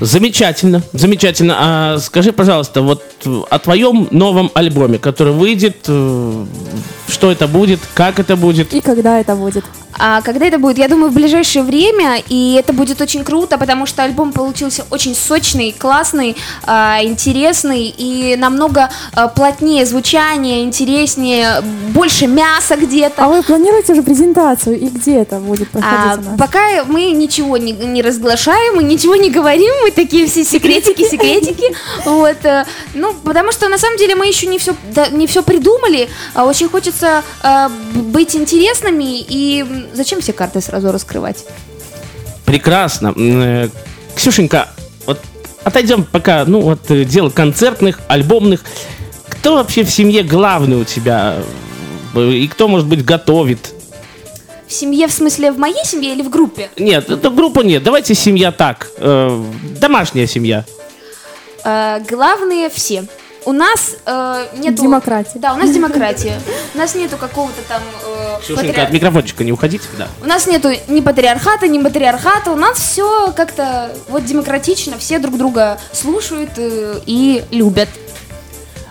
Замечательно, 0.00 0.82
замечательно. 0.92 1.54
А 1.58 1.98
скажи, 1.98 2.32
пожалуйста, 2.32 2.82
вот 2.82 3.02
э, 3.24 3.42
о 3.48 3.58
твоем 3.58 4.08
новом 4.10 4.50
альбоме, 4.52 4.98
который 4.98 5.32
выйдет, 5.32 5.76
э, 5.88 6.44
что 7.08 7.30
это 7.30 7.48
будет, 7.48 7.80
как 7.94 8.18
это 8.18 8.36
будет? 8.36 8.74
И 8.74 8.80
когда 8.80 9.18
это 9.20 9.34
будет? 9.34 9.64
А 9.98 10.20
когда 10.22 10.46
это 10.46 10.58
будет? 10.58 10.78
Я 10.78 10.88
думаю, 10.88 11.10
в 11.10 11.14
ближайшее 11.14 11.62
время, 11.62 12.22
и 12.28 12.54
это 12.58 12.72
будет 12.72 13.00
очень 13.00 13.24
круто, 13.24 13.58
потому 13.58 13.86
что 13.86 14.02
альбом 14.02 14.32
получился 14.32 14.84
очень 14.90 15.14
сочный, 15.14 15.74
классный, 15.76 16.36
а, 16.64 16.98
интересный 17.02 17.94
и 17.96 18.36
намного 18.36 18.90
а, 19.14 19.28
плотнее 19.28 19.86
звучание, 19.86 20.64
интереснее, 20.64 21.62
больше 21.90 22.26
мяса 22.26 22.76
где-то. 22.76 23.24
А 23.24 23.28
вы 23.28 23.42
планируете 23.42 23.92
уже 23.92 24.02
презентацию? 24.02 24.78
И 24.78 24.88
где 24.88 25.16
это 25.22 25.38
будет 25.38 25.68
А, 25.74 25.78
проходить 25.78 26.26
у 26.26 26.30
нас? 26.30 26.38
пока 26.38 26.84
мы 26.86 27.10
ничего 27.12 27.56
не, 27.56 27.72
не 27.72 28.02
разглашаем, 28.02 28.76
мы 28.76 28.82
ничего 28.82 29.16
не 29.16 29.30
говорим, 29.30 29.72
мы 29.82 29.90
такие 29.90 30.26
все 30.26 30.44
секретики, 30.44 31.08
секретики. 31.08 31.74
Вот, 32.04 32.44
э, 32.44 32.64
ну, 32.94 33.14
потому 33.24 33.52
что 33.52 33.68
на 33.68 33.78
самом 33.78 33.96
деле 33.98 34.14
мы 34.14 34.26
еще 34.26 34.46
не 34.46 34.58
все, 34.58 34.74
не 35.12 35.26
все 35.26 35.42
придумали. 35.42 36.08
а 36.34 36.44
Очень 36.44 36.68
хочется 36.68 37.22
быть 37.94 38.34
интересными 38.36 39.20
и 39.20 39.85
зачем 39.94 40.20
все 40.20 40.32
карты 40.32 40.60
сразу 40.60 40.92
раскрывать? 40.92 41.44
Прекрасно. 42.44 43.12
Э, 43.16 43.68
Ксюшенька, 44.14 44.68
вот 45.06 45.20
отойдем 45.64 46.04
пока, 46.04 46.44
ну 46.46 46.60
вот 46.60 46.90
э, 46.90 47.04
дело 47.04 47.30
концертных, 47.30 48.00
альбомных. 48.08 48.62
Кто 49.28 49.54
вообще 49.56 49.84
в 49.84 49.90
семье 49.90 50.22
главный 50.22 50.76
у 50.76 50.84
тебя? 50.84 51.36
Э, 52.14 52.30
И 52.30 52.46
кто, 52.48 52.68
может 52.68 52.86
быть, 52.86 53.04
готовит? 53.04 53.72
В 54.66 54.72
семье, 54.72 55.06
в 55.06 55.12
смысле, 55.12 55.52
в 55.52 55.58
моей 55.58 55.84
семье 55.84 56.12
или 56.12 56.22
в 56.22 56.30
группе? 56.30 56.70
Нет, 56.76 57.08
это 57.10 57.30
группа 57.30 57.60
нет. 57.60 57.82
Давайте 57.84 58.14
семья 58.14 58.50
так. 58.52 58.88
э, 58.98 59.44
домашняя 59.80 60.26
семья. 60.26 60.64
Э, 61.64 62.00
главные 62.08 62.68
все. 62.70 63.04
У 63.46 63.52
нас 63.52 63.94
э, 64.04 64.46
нету... 64.58 64.82
Демократия. 64.82 65.38
Да, 65.38 65.54
у 65.54 65.56
нас 65.56 65.70
демократия. 65.70 66.40
У 66.74 66.78
нас 66.78 66.96
нету 66.96 67.16
какого-то 67.16 67.62
там... 67.68 67.80
э, 68.04 68.42
Ксюшенька, 68.42 68.82
от 68.82 68.92
микрофончика 68.92 69.44
не 69.44 69.52
уходите. 69.52 69.84
Да. 69.96 70.08
У 70.20 70.26
нас 70.26 70.48
нету 70.48 70.70
ни 70.88 71.00
патриархата, 71.00 71.68
ни 71.68 71.78
матриархата. 71.78 72.50
У 72.50 72.56
нас 72.56 72.76
все 72.78 73.32
как-то 73.36 73.92
вот 74.08 74.24
демократично, 74.24 74.98
все 74.98 75.20
друг 75.20 75.38
друга 75.38 75.78
слушают 75.92 76.50
э, 76.56 76.96
и 77.06 77.44
любят. 77.52 77.88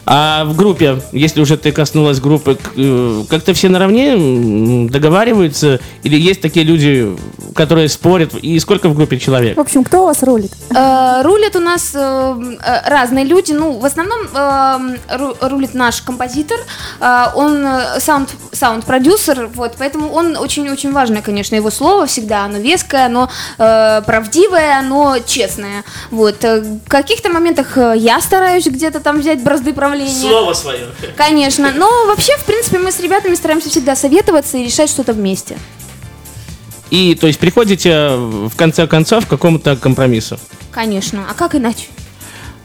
А 0.06 0.46
в 0.46 0.56
группе, 0.56 1.02
если 1.12 1.42
уже 1.42 1.58
ты 1.58 1.72
коснулась 1.72 2.20
группы, 2.20 2.58
э, 2.78 3.24
как-то 3.30 3.54
все 3.54 3.70
наравне 3.70 4.88
договариваются? 4.90 5.80
Или 6.04 6.20
есть 6.20 6.42
такие 6.42 6.64
люди, 6.66 7.16
которые 7.56 7.90
спорят? 7.90 8.36
И 8.36 8.60
сколько 8.60 8.88
в 8.90 8.96
группе 8.96 9.18
человек? 9.20 9.58
В 9.58 9.62
общем, 9.62 9.84
кто 9.84 10.04
у 10.04 10.06
вас 10.06 10.22
рулит? 10.22 10.52
Э, 10.70 11.22
рулят 11.24 11.56
у 11.56 11.60
нас 11.60 11.92
э, 11.96 11.98
э, 12.00 12.90
разные 12.90 13.26
люди. 13.26 13.52
Ну, 13.52 13.80
в 13.80 13.86
основном 13.86 14.22
э, 14.32 15.16
ру- 15.16 15.36
рулит 15.50 15.74
наш 15.74 16.02
композитор. 16.04 16.60
Э, 17.00 17.26
он 17.34 17.66
саунд, 18.00 18.30
саунд-продюсер, 18.52 19.50
вот, 19.56 19.74
поэтому 19.80 20.12
он 20.12 20.38
очень-очень 20.38 20.92
важное, 20.92 21.24
конечно, 21.24 21.56
его 21.56 21.72
слово 21.72 22.06
всегда. 22.06 22.46
Оно 22.46 22.60
веское, 22.60 23.08
оно 23.08 23.30
э, 23.58 24.02
правдивое, 24.06 24.78
оно 24.78 25.18
честное. 25.26 25.84
Вот. 26.12 26.44
В 26.44 26.80
каких-то 26.88 27.30
моментах 27.30 27.76
я 27.96 28.22
стараюсь 28.22 28.68
где-то 28.68 29.00
там 29.00 29.20
взять 29.20 29.42
бразды 29.44 29.74
правления. 29.74 29.95
Свое. 30.54 30.88
Конечно. 31.16 31.72
Но 31.76 31.90
вообще, 32.08 32.36
в 32.38 32.46
принципе, 32.46 32.80
мы 32.80 32.92
с 32.92 33.00
ребятами 33.00 33.36
стараемся 33.36 33.70
всегда 33.70 33.96
советоваться 33.96 34.58
и 34.58 34.66
решать 34.66 34.90
что-то 34.90 35.14
вместе. 35.14 35.58
И, 36.92 37.16
то 37.16 37.28
есть, 37.28 37.40
приходите 37.40 38.16
в 38.16 38.56
конце 38.56 38.88
концов 38.88 39.26
к 39.26 39.30
какому-то 39.30 39.76
компромиссу. 39.76 40.40
Конечно. 40.72 41.26
А 41.30 41.34
как 41.34 41.56
иначе? 41.56 41.88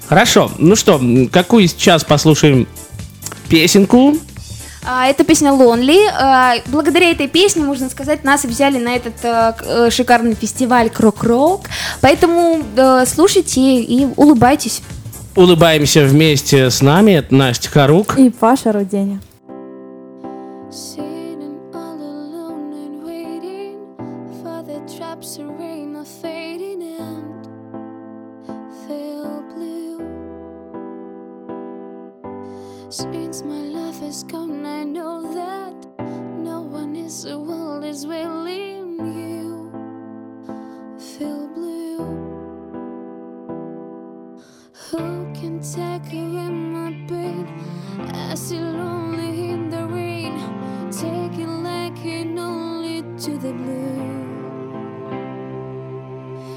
Хорошо. 0.09 0.51
Ну 0.59 0.77
что, 0.77 1.01
какую 1.33 1.69
сейчас 1.69 2.05
послушаем 2.05 2.67
песенку? 3.49 4.17
А, 4.85 5.07
Это 5.07 5.25
песня 5.25 5.51
Lonely. 5.51 6.09
А, 6.13 6.55
Благодаря 6.67 7.11
этой 7.11 7.29
песне, 7.29 7.63
можно 7.65 7.89
сказать, 7.91 8.25
нас 8.25 8.45
взяли 8.45 8.79
на 8.79 8.97
этот 8.97 9.15
э, 9.23 9.53
э, 9.63 9.91
шикарный 9.91 10.35
фестиваль 10.35 10.91
Крок-Рок. 10.91 11.67
Поэтому 12.01 12.63
э, 12.77 13.05
слушайте 13.07 13.61
и 13.61 14.09
улыбайтесь. 14.17 14.83
Улыбаемся 15.37 16.05
вместе 16.05 16.71
с 16.71 16.83
нами. 16.83 17.13
Это 17.13 17.35
Настя 17.35 17.71
Харук. 17.71 18.19
И 18.19 18.31
Паша 18.31 18.73
Руденя. 18.73 19.21
Can 45.51 45.61
take 45.61 46.13
away 46.13 46.49
my 46.49 46.93
pain? 47.09 47.45
I 48.15 48.37
sit 48.37 48.63
lonely 48.63 49.51
in 49.51 49.69
the 49.69 49.85
rain, 49.85 50.39
taking 50.93 51.65
like 51.65 52.05
it 52.05 52.39
only 52.39 53.03
to 53.19 53.37
the 53.37 53.53
blue. 53.53 54.29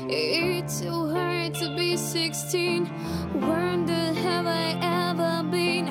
It's 0.08 0.82
so 0.82 1.10
hard 1.10 1.56
to 1.56 1.76
be 1.76 1.98
16. 1.98 2.86
Where 2.86 3.78
the 3.84 4.14
have 4.14 4.46
I 4.46 4.78
ever 5.10 5.50
been? 5.50 5.86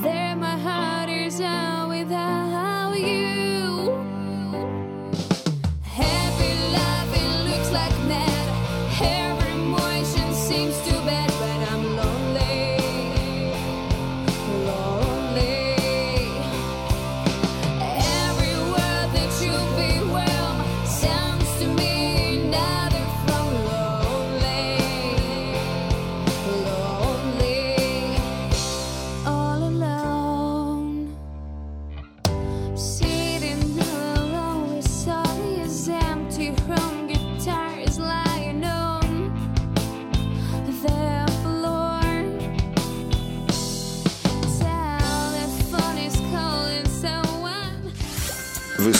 There, 0.00 0.36
my 0.36 0.56
heart 0.56 0.93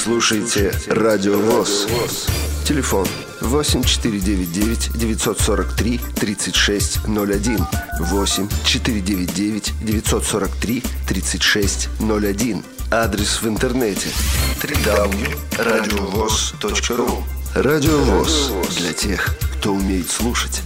слушаете 0.04 0.72
Радио 0.88 1.38
ВОЗ. 1.38 1.86
Телефон 2.66 3.06
8499 3.40 4.90
943 4.94 6.00
3601. 6.14 7.66
8 8.00 8.48
499 8.66 9.72
943 9.80 10.82
3601. 11.08 12.62
Адрес 12.90 13.40
в 13.40 13.48
интернете 13.48 14.10
www.radiovoz.ru 14.62 17.24
Радио 17.54 17.98
ВОЗ 18.00 18.52
для 18.76 18.92
тех, 18.92 19.34
кто 19.56 19.72
умеет 19.72 20.10
слушать. 20.10 20.60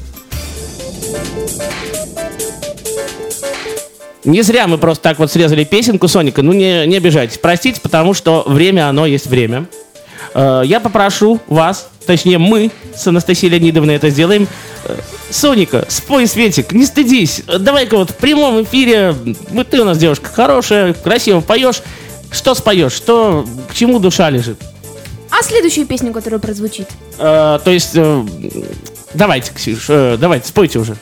Не 4.24 4.42
зря 4.42 4.66
мы 4.66 4.78
просто 4.78 5.02
так 5.04 5.18
вот 5.18 5.31
срезали 5.31 5.64
песенку 5.64 6.09
Соника. 6.09 6.42
Ну, 6.42 6.52
не, 6.52 6.87
не 6.87 6.96
обижайтесь. 6.96 7.38
Простите, 7.38 7.81
потому 7.81 8.14
что 8.14 8.42
время, 8.46 8.88
оно 8.88 9.07
есть 9.07 9.26
время. 9.26 9.66
Э, 10.35 10.62
Я 10.64 10.81
попрошу 10.81 11.40
вас, 11.46 11.88
точнее 12.07 12.38
мы 12.38 12.70
с 12.96 13.07
Анастасией 13.07 13.52
Леонидовной 13.52 13.94
это 13.94 14.11
сделаем. 14.11 14.48
Э, 14.85 14.96
Соника, 15.31 15.87
спой, 15.88 16.26
Светик, 16.26 16.72
не 16.72 16.85
стыдись. 16.85 17.42
Э, 17.46 17.59
Давай-ка 17.59 17.96
вот 17.96 18.11
в 18.11 18.16
прямом 18.16 18.62
эфире, 18.64 19.14
вот 19.50 19.68
ты 19.68 19.81
у 19.81 19.85
нас 19.85 19.98
девушка 19.98 20.28
хорошая, 20.31 20.94
красиво 20.94 21.40
поешь. 21.40 21.83
Что 22.31 22.54
споешь? 22.54 22.92
Что, 22.92 23.46
к 23.70 23.74
чему 23.74 23.98
душа 24.00 24.28
лежит? 24.31 24.59
А 25.31 25.42
следующую 25.42 25.87
песню, 25.87 26.12
которая 26.12 26.40
прозвучит? 26.40 26.88
Э, 27.18 27.59
то 27.62 27.70
есть, 27.70 27.92
э, 27.94 28.24
давайте, 29.14 29.52
Ксюш, 29.54 29.87
э, 29.88 30.16
давайте, 30.18 30.48
спойте 30.48 30.78
уже. 30.78 30.96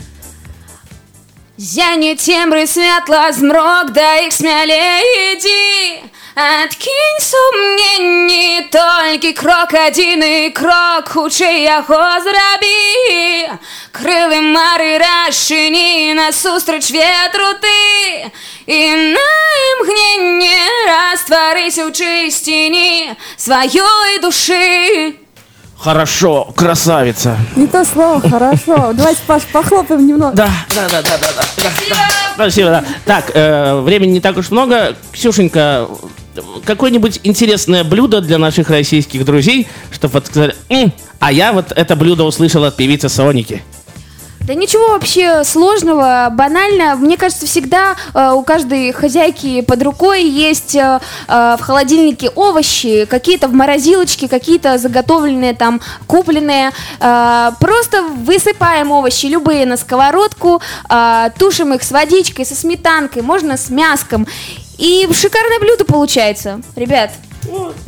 Зяне 1.57 2.15
тембры 2.15 2.65
святла 2.65 3.31
змрок, 3.31 3.91
да 3.91 4.15
їх 4.21 4.33
смелее 4.33 5.33
иди. 5.33 6.01
Откинь 6.35 7.19
сумнені, 7.19 8.69
тільки 8.71 9.33
крок 9.33 9.69
один 9.87 10.23
і 10.23 10.49
крок, 10.49 11.09
хуче 11.09 11.59
його 11.59 12.21
зроби. 12.21 13.49
Крили 13.91 14.41
мари 14.41 14.97
розчині, 14.97 16.13
насустрач 16.13 16.91
ветру 16.91 17.53
ти. 17.61 18.31
І 18.65 18.91
на 18.91 19.19
імгненні 19.79 20.55
растворися 20.87 21.85
в 21.85 21.91
чистині 21.91 23.11
своєї 23.37 24.19
душі. 24.21 25.13
Хорошо, 25.78 26.48
красавица. 26.56 27.36
Не 27.54 27.66
то 27.66 27.84
слово, 27.84 28.20
хорошо. 28.20 28.92
Давайте, 28.94 29.20
Паш, 29.26 29.42
похлопаем 29.52 30.06
немного. 30.06 30.34
Да, 30.34 30.50
да, 30.74 30.88
да, 30.90 31.02
да, 31.02 31.18
да, 31.18 31.28
да. 31.56 31.70
да. 31.90 31.96
Спасибо, 32.34 32.70
да. 32.70 32.84
Так, 33.04 33.30
э, 33.34 33.80
времени 33.80 34.12
не 34.12 34.20
так 34.20 34.36
уж 34.36 34.50
много. 34.50 34.96
Ксюшенька, 35.12 35.86
какое-нибудь 36.64 37.20
интересное 37.24 37.84
блюдо 37.84 38.20
для 38.20 38.38
наших 38.38 38.70
российских 38.70 39.24
друзей, 39.24 39.68
чтобы 39.90 40.14
вот 40.14 40.26
сказали, 40.26 40.54
«М, 40.68 40.92
а 41.18 41.30
я 41.32 41.52
вот 41.52 41.72
это 41.74 41.94
блюдо 41.96 42.24
услышал 42.24 42.64
от 42.64 42.76
певицы 42.76 43.08
Соники. 43.08 43.62
Да 44.46 44.54
ничего 44.54 44.90
вообще 44.90 45.42
сложного, 45.42 46.28
банально. 46.30 46.94
Мне 46.94 47.16
кажется, 47.16 47.46
всегда 47.46 47.96
э, 48.14 48.30
у 48.30 48.42
каждой 48.42 48.92
хозяйки 48.92 49.60
под 49.60 49.82
рукой 49.82 50.22
есть 50.22 50.76
э, 50.76 51.00
э, 51.26 51.56
в 51.58 51.60
холодильнике 51.60 52.30
овощи, 52.30 53.06
какие-то 53.06 53.48
в 53.48 53.54
морозилочке, 53.54 54.28
какие-то 54.28 54.78
заготовленные 54.78 55.52
там, 55.52 55.80
купленные. 56.06 56.70
Э, 57.00 57.50
просто 57.58 58.02
высыпаем 58.02 58.92
овощи 58.92 59.26
любые 59.26 59.66
на 59.66 59.76
сковородку, 59.76 60.62
э, 60.88 61.30
тушим 61.36 61.74
их 61.74 61.82
с 61.82 61.90
водичкой, 61.90 62.46
со 62.46 62.54
сметанкой, 62.54 63.22
можно 63.22 63.56
с 63.56 63.68
мяском. 63.68 64.28
И 64.78 65.08
шикарное 65.12 65.58
блюдо 65.58 65.84
получается, 65.84 66.60
ребят. 66.76 67.10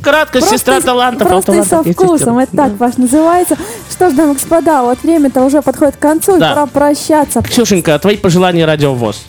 Краткость, 0.02 0.48
сестра 0.50 0.80
талантов. 0.80 1.22
а 1.26 1.36
у 1.36 1.42
просто 1.42 1.52
и 1.52 1.62
со 1.62 1.68
талантов 1.70 1.86
есть 1.86 1.98
вкусом. 1.98 2.18
сестра. 2.18 2.42
Это 2.42 2.56
так, 2.56 2.76
Паш, 2.78 2.96
называется. 2.96 3.56
Что 3.90 4.10
ж, 4.10 4.14
дамы 4.14 4.32
и 4.32 4.34
господа, 4.34 4.82
вот 4.82 5.02
время-то 5.02 5.42
уже 5.44 5.62
подходит 5.62 5.96
к 5.96 5.98
концу, 6.00 6.36
и 6.36 6.40
Да. 6.40 6.50
пора 6.54 6.66
прощаться. 6.66 7.42
Ксюшенька, 7.42 7.98
твои 7.98 8.16
пожелания 8.16 8.64
радио 8.66 8.94
ВОЗ. 8.94 9.22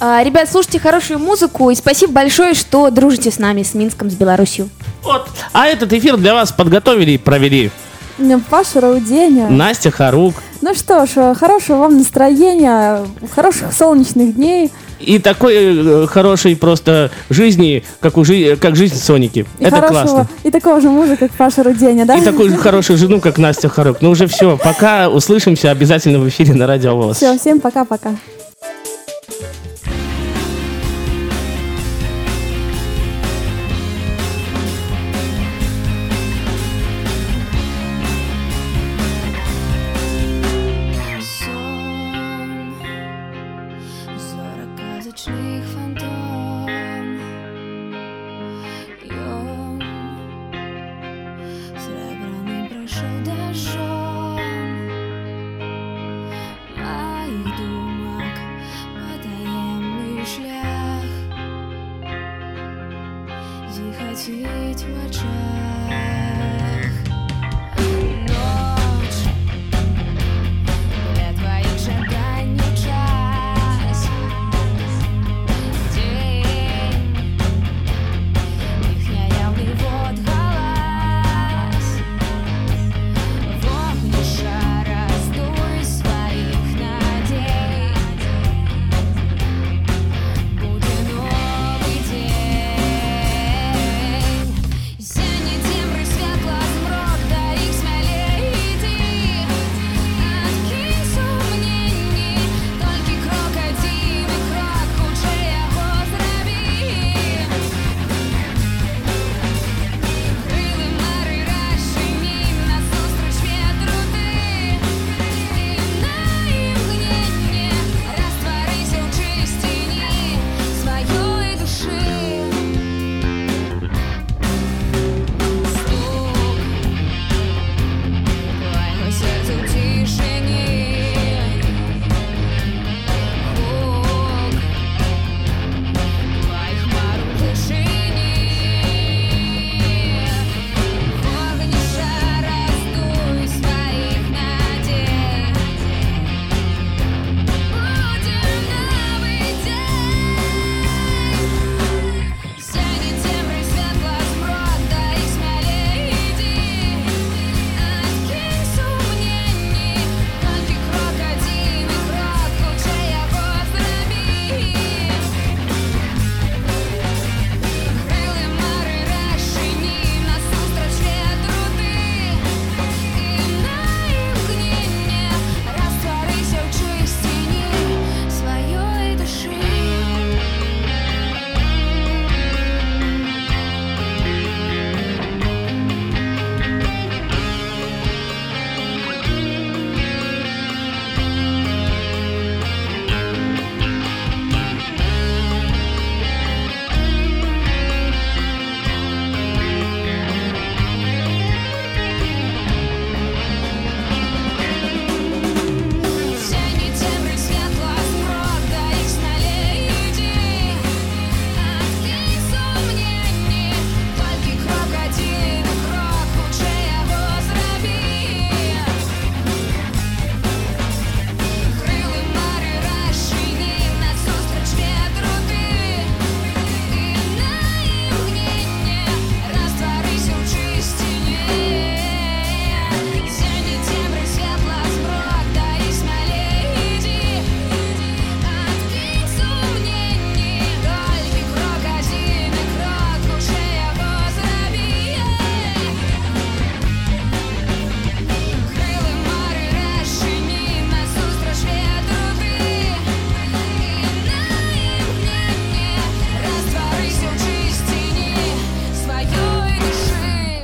Э, 0.00 0.20
ребят, 0.24 0.48
слушайте 0.50 0.78
хорошую 0.78 1.18
музыку 1.18 1.70
и 1.70 1.74
спасибо 1.74 2.12
большое, 2.12 2.54
что 2.54 2.90
дружите 2.90 3.30
с 3.30 3.38
нами, 3.38 3.62
с 3.64 3.74
Минском, 3.74 4.10
с 4.10 4.14
Беларусью. 4.14 4.68
Вот. 5.02 5.28
А 5.52 5.66
этот 5.66 5.92
эфир 5.92 6.16
для 6.16 6.34
вас 6.34 6.52
подготовили 6.52 7.12
и 7.12 7.18
провели 7.18 7.70
М, 8.18 8.40
Паша 8.50 8.80
Рауденя. 8.80 9.48
Настя 9.48 9.90
Харук. 9.92 10.34
Ну 10.60 10.74
что 10.74 11.06
ж, 11.06 11.10
э, 11.16 11.34
хорошего 11.38 11.78
вам 11.78 11.98
настроения, 11.98 13.00
хороших 13.34 13.72
солнечных 13.72 14.34
дней. 14.34 14.72
И 15.00 15.18
такой 15.18 15.54
э, 15.56 16.06
хорошей 16.06 16.56
просто 16.56 17.10
жизни, 17.30 17.84
как, 18.00 18.16
у 18.16 18.24
жи- 18.24 18.56
как 18.60 18.76
жизнь 18.76 18.96
Соники. 18.96 19.46
И 19.58 19.64
Это 19.64 19.76
хорошего, 19.76 20.02
классно. 20.06 20.28
и 20.44 20.50
такого 20.50 20.80
же 20.80 20.88
мужа, 20.90 21.16
как 21.16 21.30
Паша 21.32 21.62
Руденя, 21.62 22.04
да? 22.04 22.16
И 22.16 22.20
такую 22.24 22.50
же 22.50 22.56
хорошую 22.56 22.96
жену, 22.98 23.20
как 23.20 23.38
Настя 23.38 23.68
Харук. 23.68 23.98
Ну 24.00 24.10
уже 24.10 24.26
все, 24.26 24.56
пока 24.56 25.08
услышимся 25.08 25.70
обязательно 25.70 26.18
в 26.18 26.28
эфире 26.28 26.54
на 26.54 26.66
Радио 26.66 26.96
ВОЗ. 26.96 27.16
Все, 27.16 27.38
всем 27.38 27.60
пока-пока. 27.60 28.14